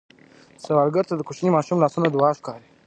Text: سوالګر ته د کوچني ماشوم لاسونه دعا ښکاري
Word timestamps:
سوالګر 0.63 1.05
ته 1.09 1.13
د 1.15 1.21
کوچني 1.27 1.49
ماشوم 1.57 1.77
لاسونه 1.83 2.07
دعا 2.09 2.31
ښکاري 2.39 2.67